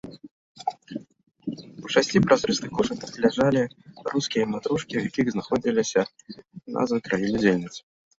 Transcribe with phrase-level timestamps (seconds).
[1.87, 3.61] У шасці празрыстых кошыках ляжалі
[4.13, 6.01] рускія матрошкі, у якіх знаходзіліся
[6.79, 7.71] назвы краін-удзельніц.